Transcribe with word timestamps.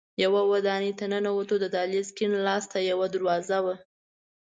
یوه 0.23 0.41
ودانۍ 0.51 0.91
ته 0.99 1.05
ننوتو، 1.11 1.55
د 1.59 1.65
دهلېز 1.75 2.07
کیڼ 2.17 2.31
لاس 2.47 2.63
ته 2.71 2.79
یوه 2.91 3.07
دروازه 3.15 3.57
وه. 3.65 3.75